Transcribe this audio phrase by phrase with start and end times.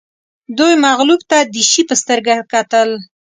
[0.57, 2.89] دوی مغلوب ته د شي په سترګه کتل